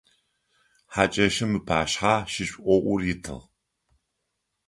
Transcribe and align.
Хьакӏэщым 0.93 1.51
ыпашъхьэ 1.59 2.15
шышӏоӏур 2.31 3.01
итыгъ. 3.13 3.39